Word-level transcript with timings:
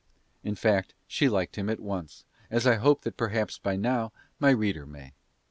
In 0.43 0.55
fact 0.55 0.95
she 1.05 1.29
liked 1.29 1.57
him 1.59 1.69
at 1.69 1.79
once, 1.79 2.25
as 2.49 2.65
I 2.65 2.77
hope 2.77 3.03
that 3.03 3.17
perhaps 3.17 3.59
by 3.59 3.75
now 3.75 4.11
my 4.39 4.49
reader 4.49 4.87
may. 4.87 5.13